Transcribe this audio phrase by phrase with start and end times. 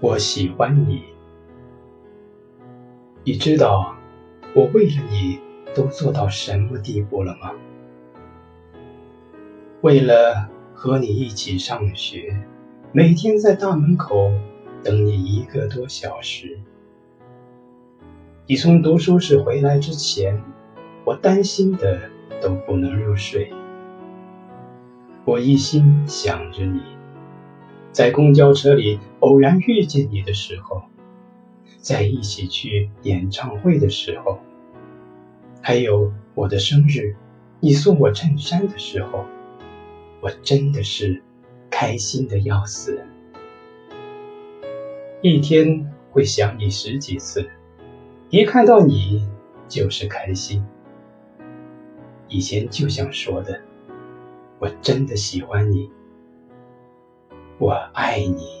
[0.00, 1.02] 我喜欢你。
[3.24, 3.96] 你知道
[4.54, 5.40] 我为了你
[5.74, 7.50] 都做到什么地步了吗？
[9.80, 12.40] 为了和你一起上学，
[12.92, 14.30] 每天在大门口
[14.84, 16.60] 等你一个多小时。
[18.46, 20.40] 你从读书室回来之前，
[21.04, 22.08] 我担心的
[22.40, 23.52] 都不能入睡。
[25.24, 26.80] 我一心想着你，
[27.92, 30.82] 在公交车里偶然遇见你的时候，
[31.80, 34.38] 在一起去演唱会的时候，
[35.60, 37.16] 还有我的生日，
[37.60, 39.24] 你送我衬衫的时候。
[40.20, 41.22] 我真的是
[41.70, 43.04] 开心的要死，
[45.22, 47.48] 一天会想你十几次，
[48.28, 49.24] 一看到你
[49.68, 50.66] 就是开心。
[52.26, 53.60] 以前就想说的，
[54.58, 55.88] 我真的喜欢你，
[57.58, 58.57] 我爱你。